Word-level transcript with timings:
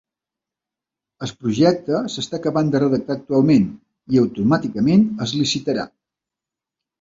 El 1.25 1.33
projecte 1.43 1.99
s’està 2.13 2.35
acabant 2.39 2.71
de 2.77 2.81
redactar 2.83 3.13
actualment 3.17 3.69
i 4.15 4.23
automàticament 4.23 5.05
es 5.27 5.35
licitarà. 5.43 5.87